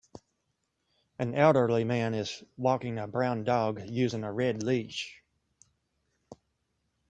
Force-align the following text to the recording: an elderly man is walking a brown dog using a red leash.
an 1.19 1.35
elderly 1.35 1.83
man 1.83 2.15
is 2.15 2.43
walking 2.57 2.97
a 2.97 3.05
brown 3.07 3.43
dog 3.43 3.79
using 3.87 4.23
a 4.23 4.33
red 4.33 4.63
leash. 4.63 5.21